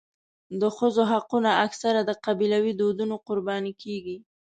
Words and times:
د 0.61 0.63
ښځو 0.77 1.03
حقونه 1.11 1.49
اکثره 1.65 2.01
د 2.05 2.11
قبیلوي 2.25 2.73
دودونو 2.79 3.15
قرباني 3.27 3.73
کېږي. 3.83 4.17